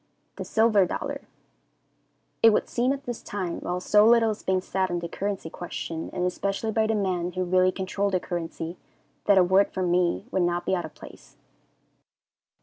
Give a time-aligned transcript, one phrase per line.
[0.37, 1.21] The Silver Dollar.
[2.41, 5.47] It would seem at this time, while so little is being said on the currency
[5.51, 8.77] question, and especially by the men who really control the currency,
[9.25, 11.37] that a word from me would not be out of place.